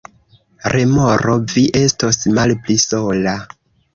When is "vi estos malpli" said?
1.51-2.81